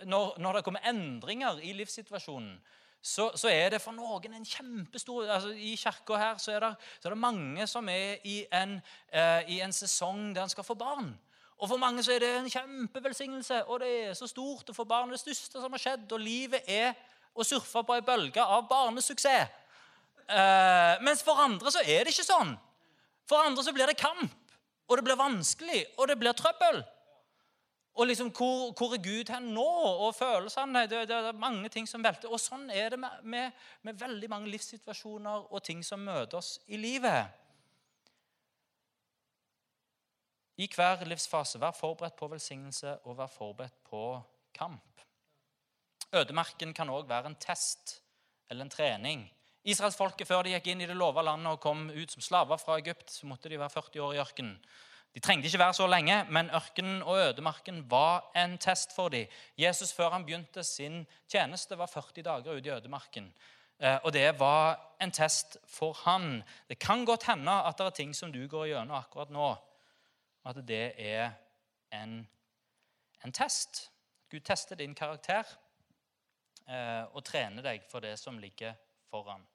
[0.09, 2.59] når, når det kommer endringer i livssituasjonen,
[3.05, 6.71] så, så, er det for noen en kjempestor altså I kirka her så er, det,
[7.01, 8.79] så er, det, mange som er i en,
[9.13, 11.11] eh, i en sesong der en skal få barn.
[11.59, 14.85] Og For mange så er det en kjempevelsignelse, og det er så stort å få
[14.89, 15.13] barn.
[15.13, 16.09] Det største som har skjedd.
[16.13, 16.97] Og livet er
[17.35, 19.53] å surfe på ei bølge av barnesuksess.
[20.25, 22.57] Eh, mens for andre så er det ikke sånn.
[23.29, 24.35] For andre så blir det kamp,
[24.89, 26.83] og det blir vanskelig, og det blir trøbbel.
[27.95, 29.69] Og liksom, hvor, hvor er Gud hen nå?
[30.03, 32.27] Og følelsene det, det, er mange ting som velter.
[32.27, 36.57] Og sånn er det med, med, med veldig mange livssituasjoner og ting som møter oss
[36.67, 37.31] i livet.
[40.59, 44.03] I hver livsfase, vær forberedt på velsignelse og vær forberedt på
[44.55, 45.07] kamp.
[46.15, 48.01] Ødemarken kan òg være en test
[48.51, 49.25] eller en trening
[49.65, 52.77] Israelsfolket, før de gikk inn i det lova landet og kom ut som slaver fra
[52.83, 54.59] Egypt, så måtte de være 40 år i ørkenen.
[55.15, 59.31] De trengte ikke være så lenge, men ørkenen og ødemarken var en test for dem.
[59.59, 63.31] Jesus, før han begynte sin tjeneste, var 40 dager ute i ødemarken.
[63.79, 66.43] Eh, og det var en test for han.
[66.69, 69.55] Det kan godt hende at det er ting som du går gjennom akkurat nå,
[70.45, 71.31] at det er
[71.93, 72.29] en,
[73.25, 73.91] en test.
[74.31, 75.47] Gud tester din karakter
[76.69, 78.75] eh, og trener deg for det som ligger
[79.11, 79.47] foran.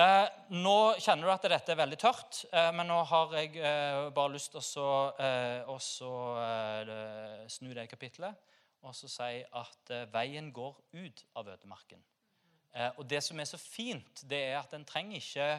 [0.00, 4.06] Eh, nå kjenner du at dette er veldig tørt, eh, men nå har jeg eh,
[4.16, 8.38] bare lyst til å eh, eh, snu det kapitlet
[8.80, 12.00] og så si at eh, veien går ut av ødemarken.
[12.96, 15.50] og Det som er så fint, det er at en trenger ikke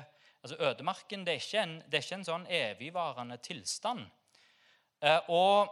[0.42, 4.08] Altså Ødemarken det er ikke en, det er ikke en sånn evigvarende tilstand.
[5.30, 5.70] Og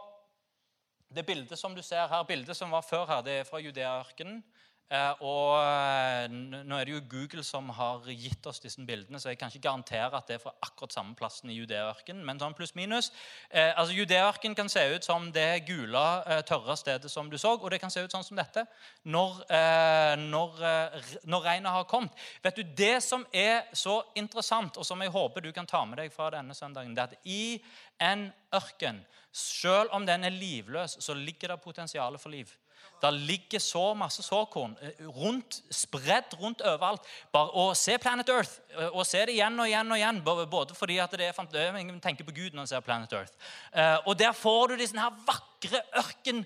[1.10, 4.44] det bildet som du ser her, bildet som var før her, det er fra Judeaørkenen.
[4.90, 6.24] Eh, og eh,
[6.66, 9.62] Nå er det jo Google som har gitt oss disse bildene, så jeg kan ikke
[9.68, 12.24] garantere at det er fra akkurat samme plassen i Judeaørkenen.
[12.26, 13.12] Men sånn pluss-minus.
[13.48, 17.54] Eh, altså Judeaørkenen kan se ut som det gule, eh, tørre stedet som du så,
[17.54, 18.64] og det kan se ut sånn som dette
[19.06, 19.38] når,
[20.18, 20.58] når,
[21.30, 22.16] når regnet har kommet.
[22.42, 26.00] Vet du, Det som er så interessant, og som jeg håper du kan ta med
[26.02, 27.44] deg fra denne søndagen, det er at i
[28.02, 28.26] en
[28.56, 32.50] ørken, selv om den er livløs, så ligger det potensial for liv.
[33.00, 37.06] Det ligger så masse såkorn eh, rundt, spredt rundt overalt.
[37.32, 40.22] Bare å se Planet Earth eh, og se det igjen og igjen og igjen.
[40.24, 43.50] Både fordi at det er Ingen tenker på Gud når en ser Planet Earth.
[43.72, 46.44] Eh, og der får du disse her vakre ørken,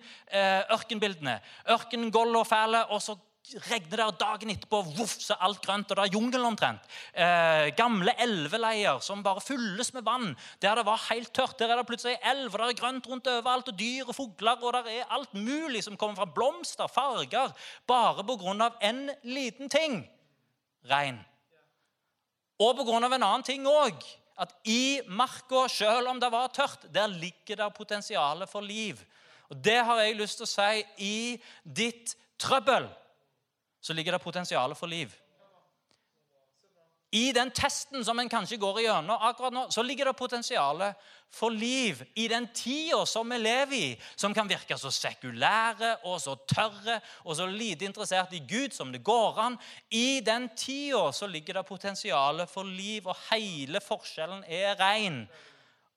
[0.75, 1.39] ørkenbildene.
[1.71, 3.17] Ørkenen gold og fæle, og så
[3.53, 5.91] regner det, og dagen etterpå voff, så alt grønt.
[5.91, 6.87] Og det er jungel omtrent.
[7.13, 10.33] Eh, gamle elveleier som bare fylles med vann.
[10.63, 13.29] Der det var helt tørt, der er det plutselig elv, og det er grønt rundt
[13.29, 17.53] overalt, og dyr og fugler, og der er alt mulig som kommer fra blomster, farger,
[17.87, 20.09] bare av en liten ting
[20.89, 21.21] regn.
[22.61, 24.03] Og av en annen ting òg.
[24.37, 28.99] At i marka, selv om det var tørt, der ligger det potensialet for liv.
[29.51, 32.89] Og Det har jeg lyst til å si i ditt trøbbel
[33.85, 35.13] så ligger det potensial for liv.
[37.15, 40.81] I den testen som en kanskje går igjennom akkurat nå, så ligger det potensial
[41.31, 46.17] for liv i den tida som vi lever i, som kan virke så sekulære og
[46.23, 49.59] så tørre og så lite interessert i Gud som det går an.
[49.95, 55.27] I den tida så ligger det potensial for liv, og hele forskjellen er rein.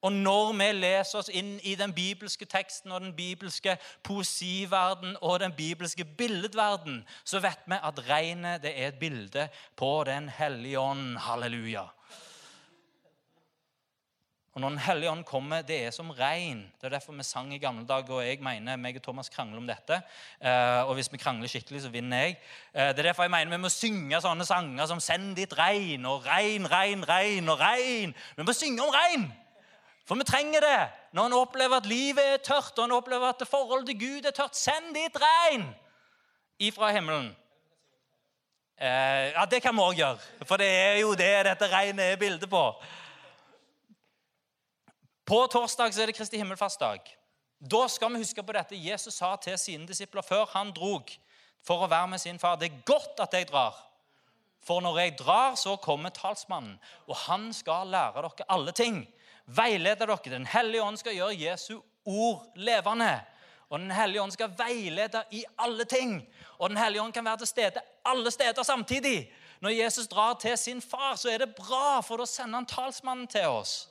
[0.01, 5.39] Og når vi leser oss inn i den bibelske teksten og den bibelske poesiverden og
[5.41, 10.79] den bibelske billedverden, så vet vi at regnet det er et bilde på Den hellige
[10.79, 11.17] ånd.
[11.17, 11.87] Halleluja.
[14.57, 16.63] Og Når Den hellige ånd kommer, det er som regn.
[16.81, 18.13] Det er derfor vi sang i gamle dager.
[18.13, 20.01] og jeg mener, meg og Thomas krangler om dette.
[20.41, 22.37] Eh, og hvis vi krangler skikkelig, så vinner jeg.
[22.73, 26.05] Eh, det er derfor jeg mener vi må synge sånne sanger som 'Send ditt regn'
[26.05, 28.13] og 'Regn, regn, regn' og 'Regn'.
[28.37, 29.33] Vi må synge om regn!
[30.07, 30.83] For vi trenger det
[31.17, 34.35] når en opplever at livet er tørt, og en opplever at forholdet til Gud er
[34.35, 34.55] tørt.
[34.55, 35.67] Send dit regn
[36.63, 37.33] ifra himmelen.
[38.77, 42.19] Eh, ja, det kan vi òg gjøre, for det er jo det dette regnet er
[42.21, 42.63] bildet på.
[45.27, 47.01] På torsdag så er det Kristi himmelfartsdag.
[47.59, 51.09] Da skal vi huske på dette Jesus sa til sine disipler før han drog
[51.65, 52.55] for å være med sin far.
[52.55, 53.75] Det er godt at jeg drar.
[54.63, 59.01] For når jeg drar, så kommer talsmannen, og han skal lære dere alle ting
[59.47, 60.19] veilede dere.
[60.25, 63.19] Den hellige ånd skal gjøre Jesu ord levende.
[63.69, 66.21] Og Den hellige ånd skal veilede i alle ting.
[66.57, 69.33] Og Den hellige ånd kan være til stede alle steder samtidig.
[69.59, 73.27] Når Jesus drar til sin far, så er det bra, for da sender han talsmannen
[73.27, 73.89] til oss.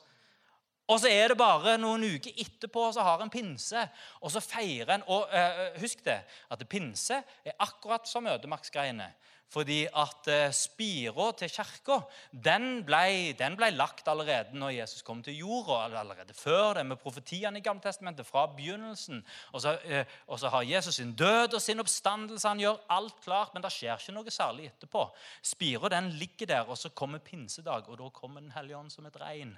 [0.87, 3.81] Og så er det bare noen uker etterpå så har en pinse,
[4.21, 9.09] og så feirer en Og uh, husk det, at pinse er akkurat som ødemarksgreiene.
[9.47, 15.37] Fordi at uh, spira til kirka den ble, ble, lagt allerede når Jesus kom til
[15.39, 15.99] jorda.
[16.01, 19.23] Allerede før det, med profetiene i Gammeltestamentet, fra begynnelsen.
[19.55, 22.47] Og så, uh, og så, har Jesus sin død og sin oppstandelse.
[22.47, 25.07] Han gjør alt klart, men det skjer ikke noe særlig etterpå.
[25.41, 29.05] Spira den ligger der, og så kommer pinsedag, og da kommer Den hellige ånd som
[29.05, 29.55] et regn.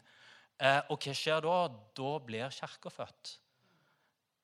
[0.62, 1.58] Uh, og hva skjer da?
[1.98, 3.40] Da blir kirka født.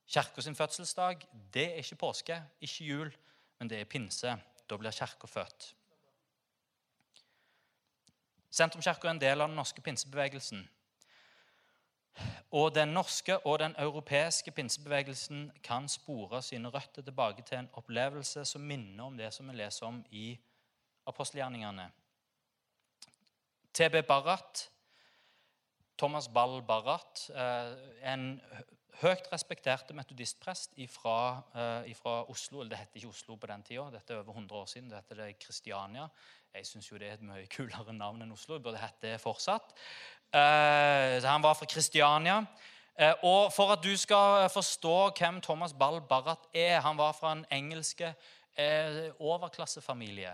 [0.10, 1.22] Kirka sin fødselsdag
[1.54, 3.16] det er ikke påske, ikke jul,
[3.60, 4.34] men det er pinse.
[4.70, 5.74] Da blir kirka født.
[8.56, 10.64] Sentrumskirka er en del av den norske pinsebevegelsen.
[12.52, 18.46] Og Den norske og den europeiske pinsebevegelsen kan spore sine røtter tilbake til en opplevelse
[18.46, 20.38] som minner om det som vi leser om i
[21.06, 21.90] apostelgjerningene.
[23.74, 24.70] TB Barrat,
[25.98, 28.42] Thomas Ball Barrat, eh, en
[29.02, 31.18] høyt respekterte metodistprest fra
[31.56, 32.62] eh, Oslo.
[32.62, 34.90] Eller det heter ikke Oslo på den tida, dette er over 100 år siden.
[34.90, 36.08] Det heter det Kristiania.
[36.56, 38.56] Jeg syns jo det er et mye kulere navn enn Oslo.
[38.56, 39.76] Det burde hett det fortsatt.
[40.32, 42.44] Eh, han var fra Kristiania.
[42.96, 47.34] Uh, og for at du skal forstå hvem Thomas Ball Barrat er Han var fra
[47.36, 48.14] en engelske
[49.20, 50.32] overklassefamilie.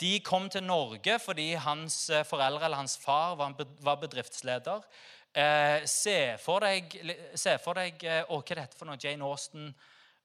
[0.00, 4.84] De kom til Norge fordi hans foreldre eller hans far var bedriftsleder.
[5.34, 6.92] Eh, se for deg,
[7.34, 9.64] se for deg eh, å, hva er dette for noe, Jane Austen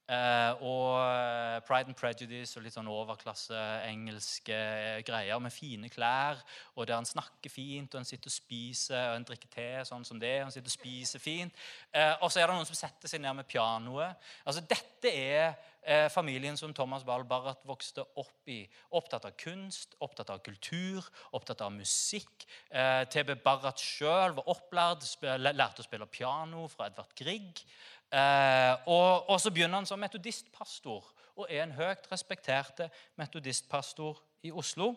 [0.06, 5.90] eh, og eh, Pride and Prejudice og litt sånn overklasse engelske eh, greier med fine
[5.90, 6.38] klær,
[6.76, 10.06] og der han snakker fint, og han sitter og spiser og han drikker te sånn
[10.06, 10.36] som det.
[10.44, 11.58] han sitter Og spiser fint.
[11.90, 14.30] Eh, og så er det noen som setter seg ned med pianoet.
[14.46, 18.64] Altså, Dette er eh, familien som Thomas Bahl Barrat vokste opp i.
[18.96, 22.46] Opptatt av kunst, opptatt av kultur, opptatt av musikk.
[22.70, 25.06] Eh, TB Barrat sjøl var opplært,
[25.40, 27.64] lærte å spille piano fra Edvard Grieg.
[28.10, 32.90] Eh, og, og, så begynner han som metodistpastor og er en høyt respekterte
[33.22, 34.18] metodistpastor
[34.50, 34.92] i Oslo.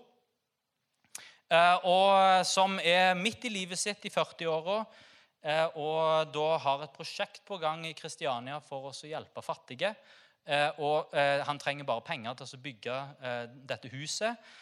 [1.53, 4.85] Eh, og som er midt i livet sitt i 40-åra
[5.43, 9.91] Eh, og da har et prosjekt på gang i Kristiania for å hjelpe fattige.
[10.47, 12.99] Eh, og eh, han trenger bare penger til å bygge
[13.69, 14.53] dette huset.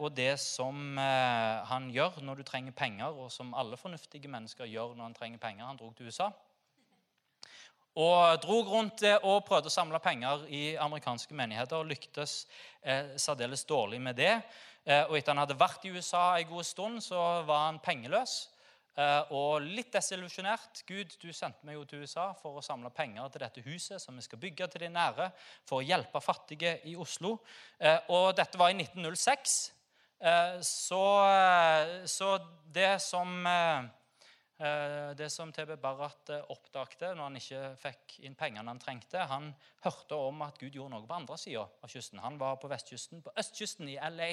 [0.00, 4.94] Og det som han gjør når du trenger penger, og som alle fornuftige mennesker gjør
[4.96, 6.30] når han trenger penger Han dro til USA
[7.96, 11.76] og drog rundt og prøvde å samle penger i amerikanske menigheter.
[11.76, 12.46] og Lyktes
[13.16, 14.34] særdeles dårlig med det.
[15.08, 18.34] Og etter han hadde vært i USA en god stund, så var han pengeløs.
[18.96, 20.80] Eh, og litt desillusjonert.
[20.88, 24.16] Gud, du sendte meg jo til USA for å samle penger til dette huset som
[24.16, 25.28] vi skal bygge til de nære,
[25.68, 27.34] for å hjelpe fattige i Oslo.
[27.76, 29.58] Eh, og dette var i 1906.
[30.16, 31.04] Eh, så,
[32.08, 32.32] så
[32.72, 33.46] det som
[34.56, 39.50] det som TB Barrat oppdagte når han ikke fikk inn pengene han trengte Han
[39.84, 42.22] hørte om at Gud gjorde noe på andre sida av kysten.
[42.24, 43.20] Han var på vestkysten.
[43.20, 44.30] På østkysten i LA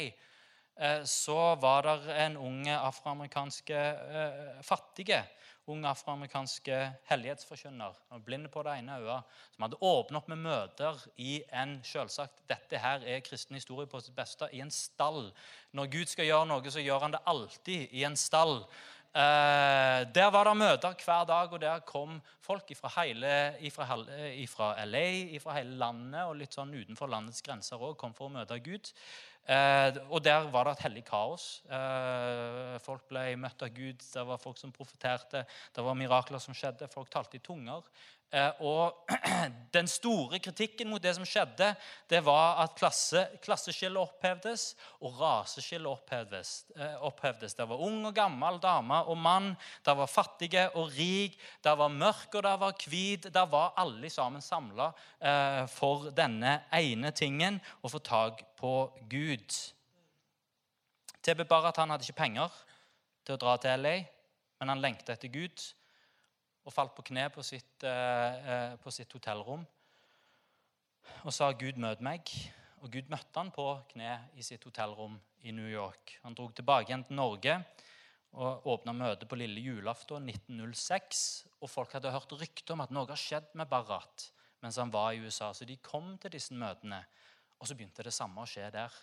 [1.05, 3.81] så var det en unge afroamerikanske
[4.19, 5.23] eh, fattige
[5.71, 11.37] ung afroamerikanske hellighetsforkynner, blind på det ene øyet, som hadde åpnet opp med møter i
[11.55, 15.29] en selvsagt, Dette her er kristen historie på sitt beste i en stall.
[15.71, 18.65] Når Gud skal gjøre noe, så gjør han det alltid i en stall.
[19.13, 23.65] Eh, der var det møter hver dag, og der kom folk fra, LA,
[25.39, 28.91] fra hele landet og litt sånn utenfor landets grenser òg, kom for å møte Gud.
[29.43, 31.61] Eh, og der var det et hellig kaos.
[31.67, 35.43] Eh, folk ble møtt av Gud, det var folk som profeterte,
[35.75, 37.83] det var mirakler som skjedde, folk talte i tunger.
[38.33, 39.03] Eh, og
[39.75, 41.71] Den store kritikken mot det som skjedde,
[42.09, 44.65] det var at klasse, klasseskillet opphevdes
[45.01, 47.57] og raseskillet opphevdes, eh, opphevdes.
[47.57, 49.51] Det var ung og gammel, dame og mann.
[49.85, 51.37] Det var fattige og rik.
[51.61, 53.29] Det var mørk og det var hvit.
[53.33, 58.73] Det var alle sammen samla eh, for denne ene tingen å få tak på
[59.11, 59.55] Gud.
[61.19, 62.51] TB Barrat han hadde ikke penger
[63.27, 63.95] til å dra til LA,
[64.61, 65.59] men han lengta etter Gud
[66.63, 69.65] og falt på kne på sitt, eh, eh, på sitt hotellrom
[71.23, 72.31] og sa 'Gud, møt meg'.
[72.83, 76.19] Og Gud møtte han på kne i sitt hotellrom i New York.
[76.23, 77.65] Han dro tilbake igjen til Norge
[78.33, 81.45] og åpna møte på lille julaften 1906.
[81.61, 84.31] Og folk hadde hørt rykte om at noe har skjedd med Barrat
[84.63, 85.51] mens han var i USA.
[85.53, 87.01] Så de kom til disse møtene,
[87.63, 88.95] og så begynte det samme å skje der.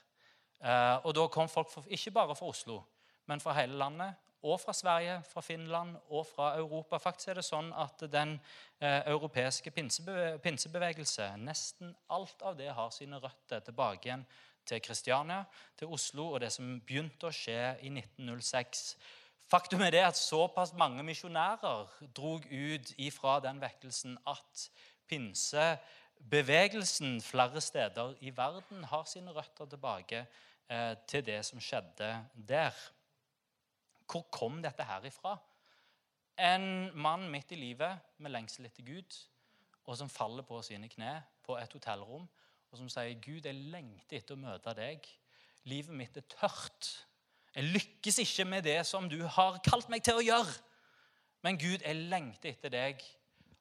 [0.60, 2.82] Eh, og da kom folk ikke bare fra Oslo,
[3.30, 6.98] men fra hele landet og fra Sverige, fra Finland og fra Europa.
[7.00, 8.34] Faktisk er det sånn at den
[8.80, 14.26] eh, europeiske pinsebe pinsebevegelse Nesten alt av det har sine røtter tilbake igjen
[14.68, 15.46] til Kristiania,
[15.76, 18.84] til Oslo og det som begynte å skje i 1906.
[19.50, 24.68] Faktum er det at såpass mange misjonærer drog ut ifra den vekkelsen at
[26.20, 30.26] pinsebevegelsen flere steder i verden har sine røtter tilbake
[30.68, 32.72] eh, til det som skjedde der.
[34.10, 35.38] Hvor kom dette her ifra?
[36.38, 39.16] En mann midt i livet med lengsel etter Gud,
[39.86, 42.28] og som faller på sine kne på et hotellrom,
[42.70, 45.02] og som sier, 'Gud, jeg lengter etter å møte deg.
[45.64, 47.06] Livet mitt er tørt.
[47.54, 50.54] Jeg lykkes ikke med det som du har kalt meg til å gjøre.
[51.42, 53.02] Men Gud, jeg lengter etter deg.'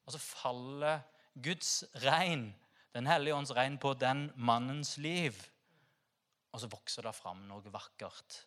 [0.05, 1.01] Og så faller
[1.33, 2.53] Guds regn,
[2.93, 5.37] Den hellige ånds regn, på den mannens liv.
[6.51, 8.45] Og så vokser det fram noe vakkert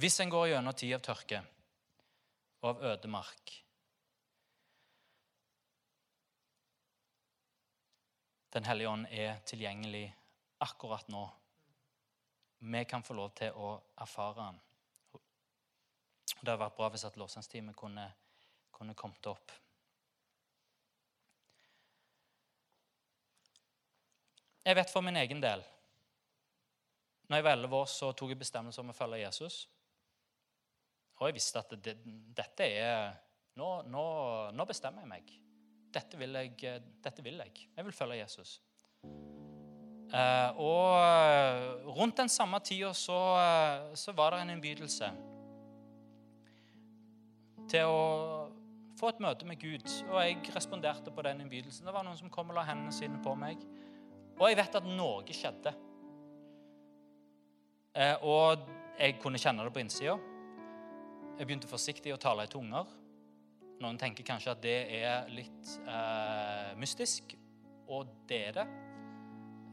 [0.00, 1.40] Hvis en går gjennom tid av tørke
[2.62, 3.52] og av ødemark
[8.54, 10.06] Den hellige ånd er tilgjengelig
[10.64, 11.20] akkurat nå.
[12.60, 13.72] Vi kan få lov til å
[14.04, 14.60] erfare han.
[16.30, 18.04] Det hadde vært bra hvis at lovsangsteamet kunne,
[18.72, 19.52] kunne kommet opp.
[24.64, 25.62] Jeg vet for min egen del
[27.30, 29.62] Når jeg var elleve år, så tok jeg bestemmelse om å følge Jesus.
[31.20, 31.94] Og jeg visste at det,
[32.36, 33.12] dette er
[33.60, 34.04] nå, nå,
[34.56, 35.32] nå, bestemmer jeg meg.
[35.94, 37.68] Dette vil jeg, dette vil jeg.
[37.76, 38.56] Jeg vil følge Jesus.
[40.10, 43.18] Eh, og rundt den samme tida så,
[43.94, 45.10] så var det en innbydelse
[47.70, 48.00] til å
[48.98, 49.86] få et møte med Gud.
[50.10, 51.86] Og jeg responderte på den innbydelsen.
[51.86, 53.62] Det var noen som kom og la hendene sine på meg.
[54.40, 55.72] Og jeg vet at noe skjedde.
[57.94, 58.66] Eh, og
[58.98, 60.16] jeg kunne kjenne det på innsida.
[61.38, 62.88] Jeg begynte forsiktig å tale i tunger.
[63.80, 67.32] Noen tenker kanskje at det er litt eh, mystisk,
[67.88, 68.66] og det er det.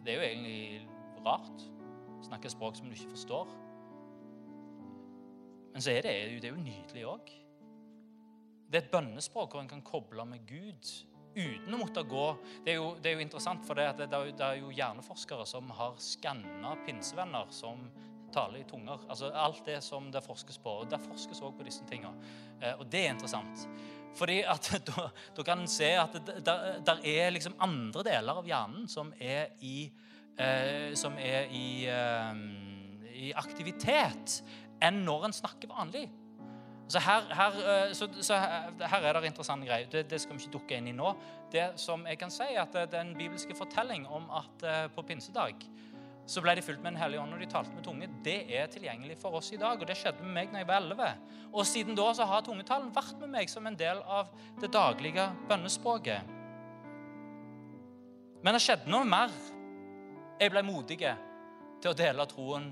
[0.07, 0.87] Det er jo egentlig
[1.25, 1.63] rart.
[2.23, 3.49] Snakke språk som du ikke forstår.
[5.73, 7.33] Men så er det, det er jo nydelig òg.
[8.71, 10.93] Det er et bønnespråk hvor en kan koble med Gud
[11.35, 12.23] uten å måtte gå
[12.65, 15.45] Det er jo, det er jo interessant, for det, det, er, det er jo hjerneforskere
[15.45, 17.83] som har skanna pinsevenner som
[18.33, 19.03] taler i tunger.
[19.11, 20.79] Altså Alt det som det forskes på.
[20.81, 22.15] og Det forskes òg på disse tingene.
[22.61, 23.67] Eh, og det er interessant.
[24.15, 25.09] Fordi at da,
[25.43, 29.89] kan en se at det er liksom andre deler av hjernen som er i,
[30.39, 32.39] eh, som er i, eh,
[33.27, 34.39] i aktivitet
[34.83, 36.07] enn når en snakker vanlig.
[36.87, 38.37] Så her, her, eh, så, så
[38.79, 39.89] her er det interessante greier.
[39.91, 41.11] Det, det, skal vi ikke dukke inn i nå.
[41.51, 44.85] Det som jeg kan si, er at det er en bibelske fortelling om at eh,
[44.95, 45.67] på pinsedag
[46.27, 48.09] så ble de fulgt med Den hellige ånd og de talte med tunge.
[48.23, 50.81] Det er tilgjengelig for oss i dag, og det skjedde med meg når jeg var
[50.83, 51.11] 11.
[51.53, 55.29] Og siden da så har tungetalen vært med meg som en del av det daglige
[55.47, 56.33] bønnespråket.
[58.43, 59.31] Men det skjedde noe mer.
[60.37, 62.67] Jeg ble modig til å dele troen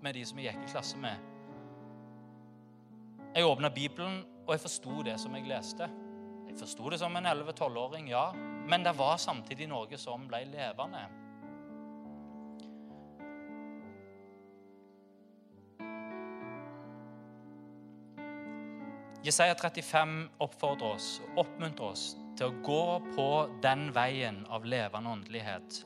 [0.00, 1.26] med de som jeg gikk i klasse med.
[3.34, 5.86] Jeg åpna Bibelen, og jeg forsto det som jeg leste.
[6.48, 8.30] Jeg forsto det som en 11-12-åring, ja,
[8.70, 11.04] men det var samtidig noe som ble levende.
[19.20, 22.04] Jesaja 35 oppfordrer oss og oppmuntrer oss
[22.38, 23.28] til å gå på
[23.60, 25.82] den veien av levende åndelighet.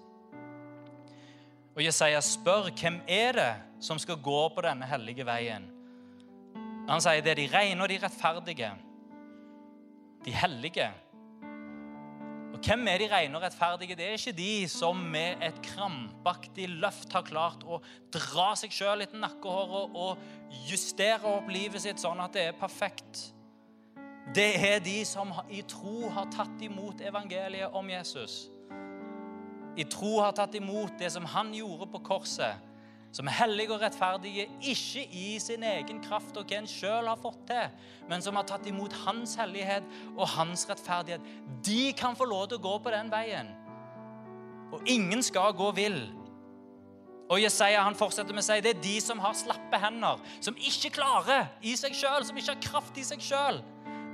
[1.74, 5.66] Og Jesaja spør hvem er det som skal gå på denne hellige veien.
[6.86, 8.70] Han sier det er de rene og de rettferdige,
[10.24, 10.86] de hellige.
[12.64, 13.96] Hvem er de rene og rettferdige?
[13.98, 17.82] Det er ikke de som med et krampaktig løft har klart å
[18.14, 23.26] dra seg sjøl etter nakkehåret og justere opp livet sitt sånn at det er perfekt.
[24.32, 28.46] Det er de som i tro har tatt imot evangeliet om Jesus.
[29.76, 32.72] I tro har tatt imot det som han gjorde på korset
[33.14, 37.20] som er hellige og rettferdige, ikke i sin egen kraft og hva en sjøl har
[37.20, 37.76] fått til,
[38.10, 39.86] men som har tatt imot hans hellighet
[40.16, 41.22] og hans rettferdighet,
[41.62, 43.52] de kan få lov til å gå på den veien.
[44.74, 46.00] Og ingen skal gå vill.
[47.30, 50.58] Og Jesaja han fortsetter med å si det er de som har slappe hender, som
[50.58, 53.62] ikke klarer i seg sjøl, som ikke har kraft i seg sjøl.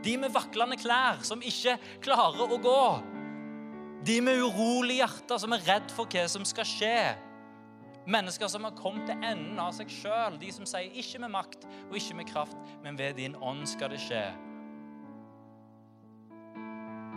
[0.05, 2.85] De med vaklende klær, som ikke klarer å gå.
[4.05, 7.01] De med urolig hjerte, som er redd for hva som skal skje.
[8.07, 10.39] Mennesker som har kommet til enden av seg sjøl.
[10.41, 13.91] De som sier 'ikke med makt og ikke med kraft, men ved din ånd skal
[13.91, 14.33] det skje'.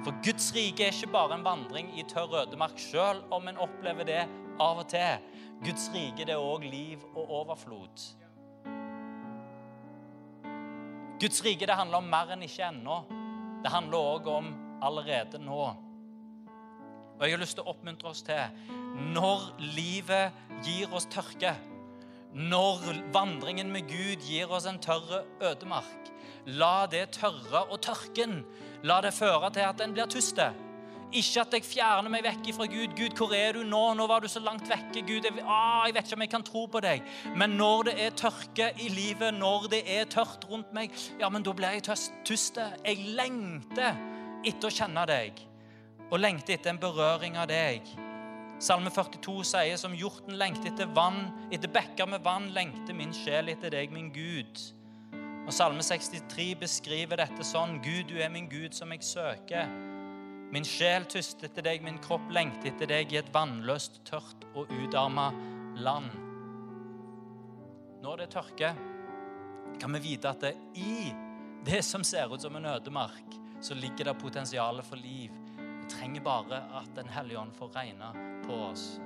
[0.03, 4.03] For Guds rike er ikke bare en vandring i tørr ødemark, sjøl om en opplever
[4.03, 4.27] det
[4.59, 5.17] av og til.
[5.63, 8.03] Guds rike det er òg liv og overflod.
[11.19, 12.97] Guds rike det handler om mer enn ikke ennå.
[13.63, 14.51] Det handler òg om
[14.83, 15.63] allerede nå.
[17.13, 18.43] Og jeg har lyst til å oppmuntre oss til
[19.13, 20.33] når livet
[20.65, 21.55] gir oss tørke,
[22.33, 22.81] når
[23.13, 26.11] vandringen med Gud gir oss en tørre ødemark,
[26.45, 28.41] la det tørre og tørken
[28.83, 30.49] la det føre til at en blir tyste.
[31.13, 32.95] Ikke at jeg fjerner meg vekk fra Gud.
[32.97, 33.81] Gud, hvor er du nå?
[33.93, 35.03] Nå var du så langt vekke.
[35.05, 37.03] Gud, jeg, ah, jeg vet ikke om jeg kan tro på deg.
[37.37, 41.45] Men når det er tørke i livet, når det er tørt rundt meg, ja, men
[41.45, 41.85] da blir jeg
[42.25, 42.65] tyste.
[42.81, 43.93] Jeg lengter
[44.43, 45.45] etter å kjenne deg
[46.09, 47.85] og lengter etter en berøring av deg.
[48.63, 53.51] Salme 42 sier som hjorten lengter etter vann, etter bekker med vann, lengter min sjel
[53.51, 54.61] etter deg, min Gud.
[55.43, 57.81] Og Salme 63 beskriver dette sånn.
[57.83, 59.67] Gud, du er min Gud som jeg søker.
[60.55, 64.71] Min sjel tyster etter deg, min kropp lengter etter deg i et vannløst, tørt og
[64.71, 65.27] utarma
[65.83, 66.15] land.
[67.99, 68.79] Når det tørker,
[69.75, 71.09] kan vi vite at det i
[71.67, 75.42] det som ser ut som en ødemark, så ligger det potensial for liv.
[75.83, 78.11] Vi trenger bare at Den hellige ånd får regne
[78.45, 79.01] på oss,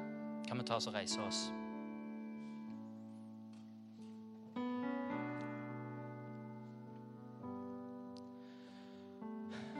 [0.47, 1.39] kan vi ta oss og reise oss.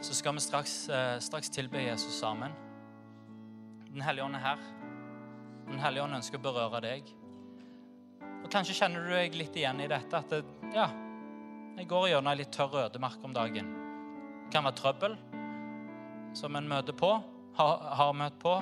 [0.01, 2.51] Så skal vi straks, eh, straks tilbe Jesus sammen.
[3.93, 4.57] Den hellige ånd er her.
[5.67, 7.13] Den hellige ånd ønsker å berøre deg.
[8.43, 10.89] Og Kanskje kjenner du deg litt igjen i dette at det, ja,
[11.77, 13.73] jeg går gjennom ei litt tørr ødemark om dagen.
[14.45, 15.17] Det kan være trøbbel
[16.33, 17.11] som en møter på,
[17.57, 18.55] har, har møtt på.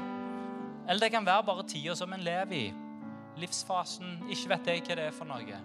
[0.85, 2.65] Eller det kan være bare tida som en lever i.
[3.41, 4.21] Livsfasen.
[4.31, 5.61] Ikke vet jeg hva det er for noe.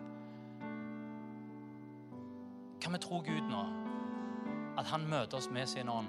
[2.80, 3.64] Kan vi tro Gud nå?
[4.80, 6.08] At han møter oss med sin ånd?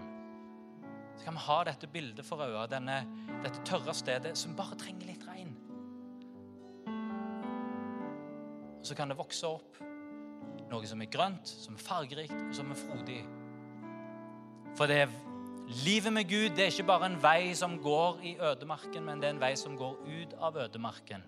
[1.17, 5.25] Så kan vi ha dette bildet for øye, dette tørre stedet som bare trenger litt
[5.27, 5.51] regn.
[8.81, 9.77] Så kan det vokse opp
[10.71, 13.19] noe som er grønt, som er fargerikt, og som er frodig.
[14.79, 15.13] For det er
[15.85, 19.29] livet med Gud det er ikke bare en vei som går i ødemarken, men det
[19.29, 21.23] er en vei som går ut av ødemarken,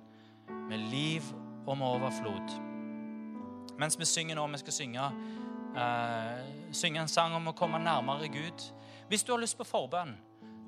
[0.69, 1.23] med liv
[1.67, 2.55] og med overflod.
[3.79, 5.07] Mens vi synger nå, vi skal synge,
[5.77, 8.67] uh, synge en sang om å komme nærmere Gud.
[9.09, 10.15] Hvis du har lyst på forbønn,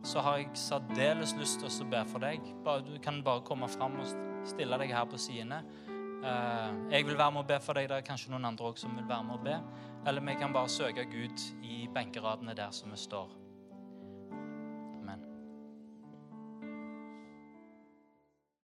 [0.05, 2.41] så har jeg særdeles lyst til å be for deg.
[2.85, 4.11] Du kan bare komme fram og
[4.45, 5.63] stille deg her på sidene.
[6.25, 7.89] Eh, jeg vil være med å be for deg.
[7.89, 9.57] Det er kanskje noen andre også som vil være med å be.
[10.05, 13.44] Eller vi kan bare søke Gud i benkeradene der som vi står.